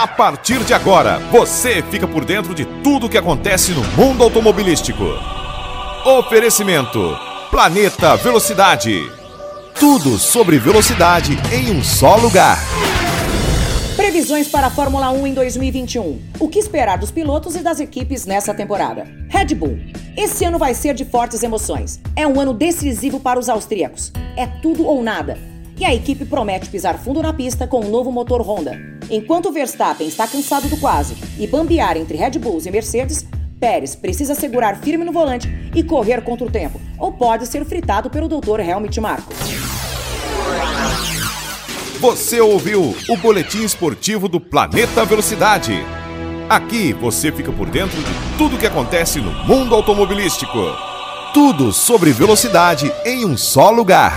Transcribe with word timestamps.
A 0.00 0.06
partir 0.06 0.62
de 0.62 0.72
agora, 0.72 1.18
você 1.32 1.82
fica 1.82 2.06
por 2.06 2.24
dentro 2.24 2.54
de 2.54 2.64
tudo 2.84 3.06
o 3.06 3.08
que 3.10 3.18
acontece 3.18 3.72
no 3.72 3.82
mundo 3.96 4.22
automobilístico. 4.22 5.02
Oferecimento: 6.06 7.18
Planeta 7.50 8.14
Velocidade. 8.14 9.10
Tudo 9.74 10.16
sobre 10.16 10.56
velocidade 10.56 11.36
em 11.52 11.72
um 11.72 11.82
só 11.82 12.14
lugar. 12.14 12.58
Previsões 13.96 14.46
para 14.46 14.68
a 14.68 14.70
Fórmula 14.70 15.10
1 15.10 15.26
em 15.26 15.34
2021. 15.34 16.22
O 16.38 16.48
que 16.48 16.60
esperar 16.60 16.96
dos 16.96 17.10
pilotos 17.10 17.56
e 17.56 17.58
das 17.58 17.80
equipes 17.80 18.24
nessa 18.24 18.54
temporada? 18.54 19.04
Red 19.28 19.52
Bull. 19.56 19.80
Esse 20.16 20.44
ano 20.44 20.60
vai 20.60 20.74
ser 20.74 20.94
de 20.94 21.04
fortes 21.04 21.42
emoções. 21.42 22.00
É 22.14 22.24
um 22.24 22.38
ano 22.38 22.54
decisivo 22.54 23.18
para 23.18 23.40
os 23.40 23.48
austríacos. 23.48 24.12
É 24.36 24.46
tudo 24.46 24.86
ou 24.86 25.02
nada. 25.02 25.36
E 25.76 25.84
a 25.84 25.92
equipe 25.92 26.24
promete 26.24 26.70
pisar 26.70 26.96
fundo 26.98 27.20
na 27.20 27.32
pista 27.32 27.66
com 27.66 27.80
um 27.80 27.90
novo 27.90 28.12
motor 28.12 28.42
Honda. 28.42 28.97
Enquanto 29.10 29.50
Verstappen 29.50 30.06
está 30.06 30.26
cansado 30.26 30.68
do 30.68 30.76
quase 30.76 31.16
e 31.38 31.46
bambear 31.46 31.96
entre 31.96 32.18
Red 32.18 32.32
Bulls 32.32 32.66
e 32.66 32.70
Mercedes, 32.70 33.24
Pérez 33.58 33.96
precisa 33.96 34.34
segurar 34.34 34.76
firme 34.78 35.04
no 35.04 35.12
volante 35.12 35.48
e 35.74 35.82
correr 35.82 36.22
contra 36.22 36.46
o 36.46 36.50
tempo, 36.50 36.80
ou 36.98 37.12
pode 37.12 37.46
ser 37.46 37.64
fritado 37.64 38.10
pelo 38.10 38.28
Dr. 38.28 38.60
Helmut 38.60 39.00
Marko. 39.00 39.32
Você 42.00 42.40
ouviu 42.40 42.94
o 43.08 43.16
boletim 43.16 43.64
esportivo 43.64 44.28
do 44.28 44.38
Planeta 44.38 45.04
Velocidade. 45.04 45.74
Aqui 46.48 46.92
você 46.92 47.32
fica 47.32 47.50
por 47.50 47.68
dentro 47.68 47.98
de 47.98 48.10
tudo 48.36 48.58
que 48.58 48.66
acontece 48.66 49.20
no 49.20 49.32
mundo 49.44 49.74
automobilístico. 49.74 50.58
Tudo 51.34 51.72
sobre 51.72 52.12
velocidade 52.12 52.92
em 53.04 53.24
um 53.24 53.36
só 53.36 53.70
lugar. 53.70 54.12